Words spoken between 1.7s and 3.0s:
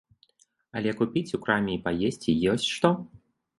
і паесці ёсць што?